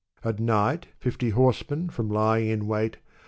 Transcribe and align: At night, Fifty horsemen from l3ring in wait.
At 0.23 0.39
night, 0.39 0.87
Fifty 0.97 1.29
horsemen 1.29 1.89
from 1.91 2.09
l3ring 2.09 2.49
in 2.49 2.65
wait. 2.65 2.97